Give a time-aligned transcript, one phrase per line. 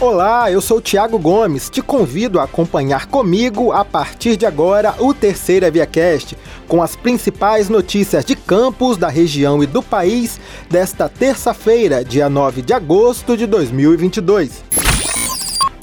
[0.00, 1.68] Olá, eu sou o Thiago Gomes.
[1.68, 7.68] Te convido a acompanhar comigo a partir de agora o Terceira ViaCast, com as principais
[7.68, 10.40] notícias de campus, da região e do país
[10.70, 14.64] desta terça-feira, dia 9 de agosto de 2022.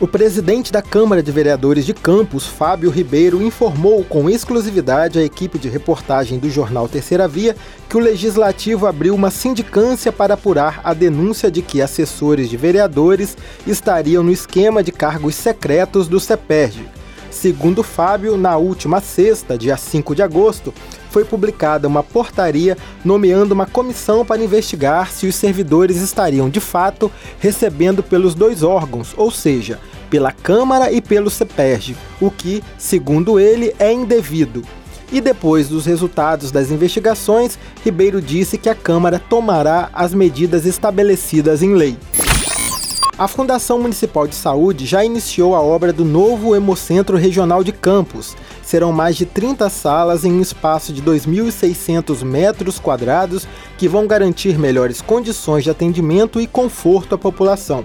[0.00, 5.58] O presidente da Câmara de Vereadores de Campos, Fábio Ribeiro, informou com exclusividade à equipe
[5.58, 7.54] de reportagem do jornal Terceira Via
[7.86, 13.36] que o legislativo abriu uma sindicância para apurar a denúncia de que assessores de vereadores
[13.66, 16.99] estariam no esquema de cargos secretos do CEPERG.
[17.30, 20.74] Segundo Fábio, na última sexta, dia 5 de agosto,
[21.10, 27.10] foi publicada uma portaria nomeando uma comissão para investigar se os servidores estariam de fato
[27.38, 29.78] recebendo pelos dois órgãos, ou seja,
[30.10, 34.62] pela Câmara e pelo CEPERG, o que, segundo ele, é indevido.
[35.12, 41.62] E depois dos resultados das investigações, Ribeiro disse que a Câmara tomará as medidas estabelecidas
[41.62, 41.96] em lei.
[43.20, 48.34] A Fundação Municipal de Saúde já iniciou a obra do novo Hemocentro Regional de Campos.
[48.62, 54.58] Serão mais de 30 salas em um espaço de 2.600 metros quadrados que vão garantir
[54.58, 57.84] melhores condições de atendimento e conforto à população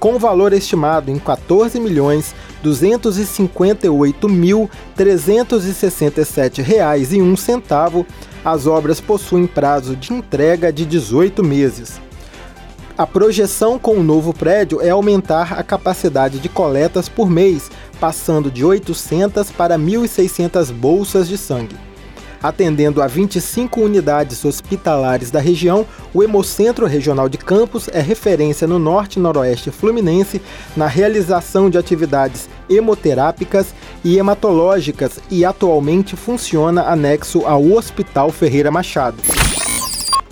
[0.00, 8.04] com valor estimado em 14 milhões 258 mil 367 reais e um centavo,
[8.44, 12.05] as obras possuem prazo de entrega de 18 meses.
[12.98, 18.50] A projeção com o novo prédio é aumentar a capacidade de coletas por mês, passando
[18.50, 21.76] de 800 para 1.600 bolsas de sangue.
[22.42, 28.78] Atendendo a 25 unidades hospitalares da região, o Hemocentro Regional de Campos é referência no
[28.78, 30.40] norte e noroeste fluminense
[30.74, 39.18] na realização de atividades hemoterápicas e hematológicas e atualmente funciona anexo ao Hospital Ferreira Machado.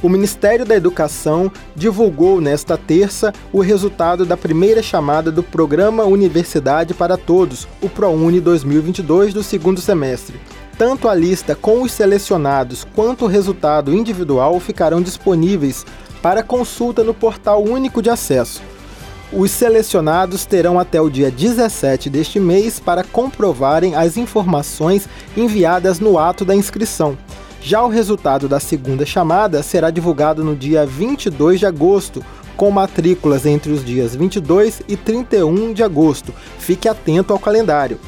[0.04, 6.92] O Ministério da Educação divulgou nesta terça o resultado da primeira chamada do Programa Universidade
[6.92, 10.38] para Todos, o ProUni 2022 do segundo semestre.
[10.76, 15.86] Tanto a lista com os selecionados quanto o resultado individual ficarão disponíveis
[16.20, 18.60] para consulta no portal único de acesso.
[19.32, 26.18] Os selecionados terão até o dia 17 deste mês para comprovarem as informações enviadas no
[26.18, 27.16] ato da inscrição.
[27.66, 32.22] Já o resultado da segunda chamada será divulgado no dia 22 de agosto,
[32.58, 36.30] com matrículas entre os dias 22 e 31 de agosto.
[36.58, 37.98] Fique atento ao calendário.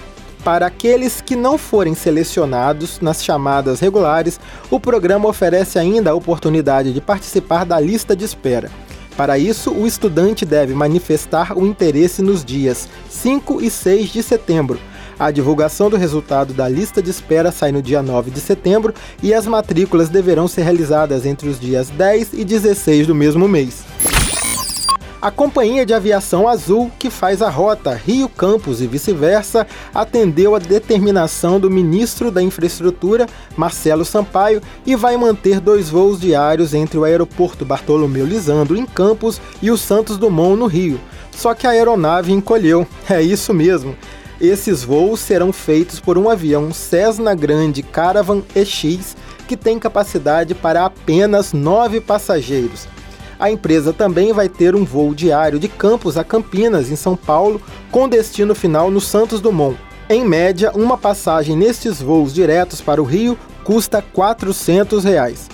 [0.44, 4.39] Para aqueles que não forem selecionados nas chamadas regulares,
[4.71, 8.71] o programa oferece ainda a oportunidade de participar da lista de espera.
[9.17, 14.78] Para isso, o estudante deve manifestar o interesse nos dias 5 e 6 de setembro.
[15.19, 19.32] A divulgação do resultado da lista de espera sai no dia 9 de setembro e
[19.32, 23.84] as matrículas deverão ser realizadas entre os dias 10 e 16 do mesmo mês.
[25.22, 30.59] A companhia de aviação Azul, que faz a rota Rio Campos e vice-versa, atendeu a
[30.59, 33.26] determinação do ministro da Infraestrutura,
[33.56, 39.41] Marcelo Sampaio, e vai manter dois voos diários entre o aeroporto Bartolomeu Lisandro, em Campos,
[39.62, 41.00] e o Santos Dumont, no Rio.
[41.32, 42.87] Só que a aeronave encolheu.
[43.09, 43.97] É isso mesmo.
[44.41, 49.16] Esses voos serão feitos por um avião Cessna Grande Caravan EX
[49.48, 52.86] que tem capacidade para apenas nove passageiros.
[53.38, 57.60] A empresa também vai ter um voo diário de Campos a Campinas, em São Paulo,
[57.91, 59.78] com destino final no Santos Dumont.
[60.08, 65.48] Em média, uma passagem nestes voos diretos para o Rio custa 400 reais.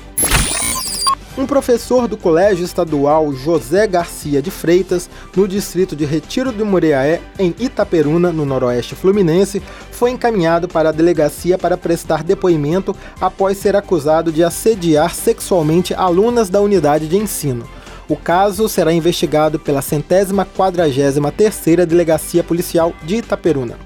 [1.36, 7.22] Um professor do Colégio Estadual José Garcia de Freitas, no distrito de Retiro do Muriaé,
[7.38, 13.74] em Itaperuna, no noroeste fluminense, foi encaminhado para a delegacia para prestar depoimento após ser
[13.74, 17.66] acusado de assediar sexualmente alunas da unidade de ensino.
[18.06, 23.78] O caso será investigado pela centésima quadragésima terceira Delegacia Policial de Itaperuna.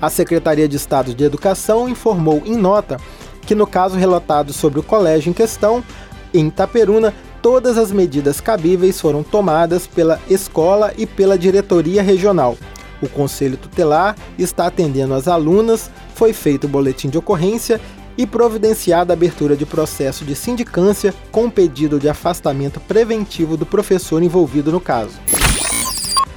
[0.00, 2.96] A Secretaria de Estado de Educação informou em nota
[3.46, 5.82] que no caso relatado sobre o colégio em questão,
[6.34, 12.56] em Itaperuna, todas as medidas cabíveis foram tomadas pela escola e pela diretoria regional.
[13.02, 17.80] O conselho tutelar está atendendo as alunas, foi feito o boletim de ocorrência
[18.16, 24.22] e providenciada a abertura de processo de sindicância com pedido de afastamento preventivo do professor
[24.22, 25.18] envolvido no caso.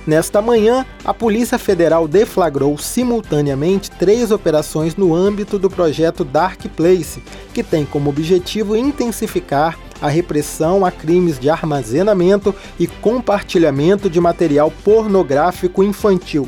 [0.08, 7.24] Nesta manhã, a Polícia Federal deflagrou simultaneamente três operações no âmbito do projeto Dark Place,
[7.54, 14.72] que tem como objetivo intensificar a repressão a crimes de armazenamento e compartilhamento de material
[14.84, 16.48] pornográfico infantil.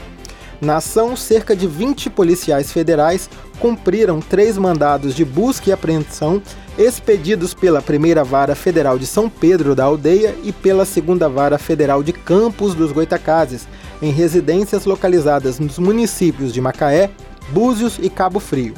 [0.59, 3.29] Na ação, cerca de 20 policiais federais
[3.59, 6.41] cumpriram três mandados de busca e apreensão
[6.77, 12.03] expedidos pela Primeira Vara Federal de São Pedro da Aldeia e pela Segunda Vara Federal
[12.03, 13.67] de Campos dos Goitacazes,
[14.01, 17.09] em residências localizadas nos municípios de Macaé,
[17.49, 18.73] Búzios e Cabo Frio.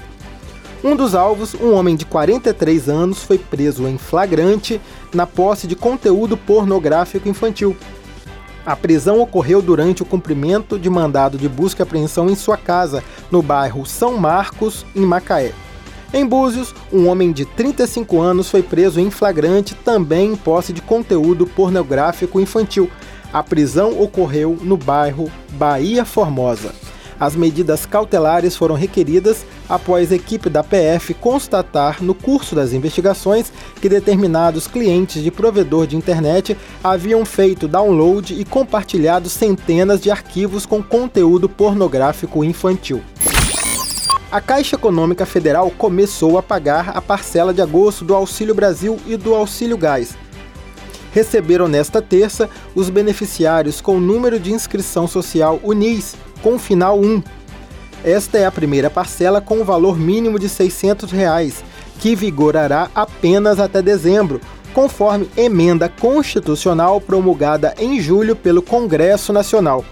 [0.82, 4.80] Um dos alvos, um homem de 43 anos, foi preso em flagrante
[5.14, 7.76] na posse de conteúdo pornográfico infantil.
[8.66, 13.04] A prisão ocorreu durante o cumprimento de mandado de busca e apreensão em sua casa,
[13.30, 15.54] no bairro São Marcos, em Macaé.
[16.14, 20.82] Em Búzios, um homem de 35 anos foi preso em flagrante também em posse de
[20.82, 22.90] conteúdo pornográfico infantil.
[23.34, 26.74] A prisão ocorreu no bairro Bahia Formosa.
[27.20, 33.52] As medidas cautelares foram requeridas após a equipe da PF constatar no curso das investigações
[33.82, 40.66] que determinados clientes de provedor de internet haviam feito download e compartilhado centenas de arquivos
[40.66, 43.02] com conteúdo pornográfico infantil.
[44.32, 49.18] A Caixa Econômica Federal começou a pagar a parcela de agosto do Auxílio Brasil e
[49.18, 50.16] do Auxílio Gás.
[51.12, 57.22] Receberam nesta terça os beneficiários com número de inscrição social UNIS, com final 1.
[58.04, 61.64] Esta é a primeira parcela com o valor mínimo de 600 reais,
[62.00, 64.40] que vigorará apenas até dezembro,
[64.74, 69.84] conforme emenda constitucional promulgada em julho pelo Congresso Nacional.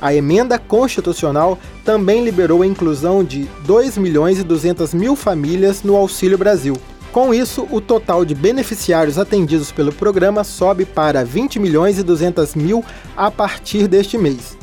[0.00, 5.94] A emenda constitucional também liberou a inclusão de 2 milhões e 200 mil famílias no
[5.94, 6.74] Auxílio Brasil.
[7.12, 12.54] Com isso, o total de beneficiários atendidos pelo programa sobe para 20 milhões e 200
[12.54, 12.84] mil
[13.16, 14.56] a partir deste mês.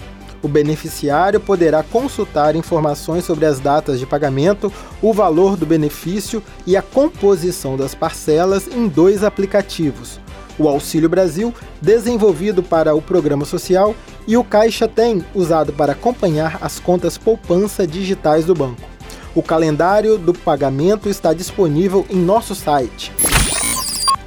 [0.47, 4.71] O beneficiário poderá consultar informações sobre as datas de pagamento,
[5.01, 10.21] o valor do benefício e a composição das parcelas em dois aplicativos:
[10.57, 13.93] o Auxílio Brasil, desenvolvido para o programa social,
[14.25, 18.81] e o Caixa Tem, usado para acompanhar as contas poupança digitais do banco.
[19.35, 23.11] O calendário do pagamento está disponível em nosso site.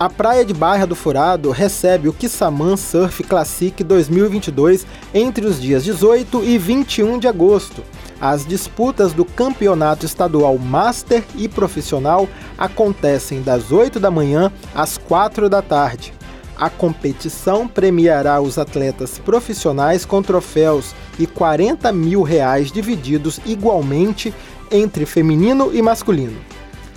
[0.00, 5.84] A praia de Barra do Furado recebe o Kissamã Surf Classic 2022 entre os dias
[5.84, 7.84] 18 e 21 de agosto.
[8.18, 12.26] As disputas do campeonato estadual Master e Profissional
[12.56, 16.14] acontecem das 8 da manhã às 4 da tarde.
[16.56, 24.32] A competição premiará os atletas profissionais com troféus e 40 mil reais divididos igualmente
[24.70, 26.49] entre feminino e masculino.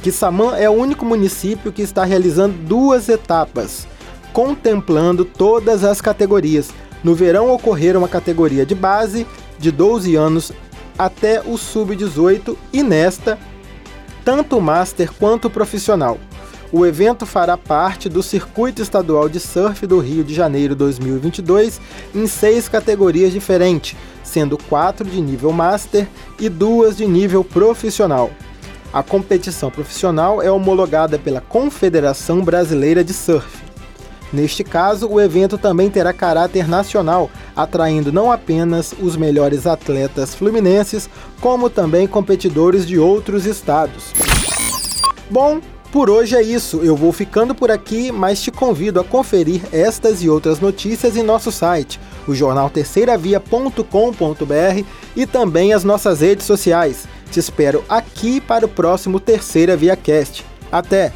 [0.04, 3.88] Quissamã é o único município que está realizando duas etapas,
[4.34, 6.72] contemplando todas as categorias.
[7.02, 9.26] No verão ocorreram a categoria de base,
[9.58, 10.52] de 12 anos
[11.00, 13.40] até o sub-18 e nesta,
[14.26, 16.20] tanto o Master quanto o profissional.
[16.70, 21.80] O evento fará parte do Circuito Estadual de Surf do Rio de Janeiro 2022
[22.14, 26.06] em seis categorias diferentes, sendo quatro de nível Master
[26.38, 28.30] e duas de nível profissional.
[28.94, 33.58] A competição profissional é homologada pela Confederação Brasileira de Surf.
[34.32, 41.10] Neste caso, o evento também terá caráter nacional, atraindo não apenas os melhores atletas fluminenses,
[41.42, 44.14] como também competidores de outros estados.
[45.28, 45.60] Bom,
[45.92, 46.82] por hoje é isso.
[46.84, 51.24] Eu vou ficando por aqui, mas te convido a conferir estas e outras notícias em
[51.24, 54.86] nosso site, o jornal terceiravia.com.br
[55.16, 57.08] e também as nossas redes sociais.
[57.34, 60.46] Te espero aqui para o próximo Terceira Via Cast.
[60.72, 61.12] Até!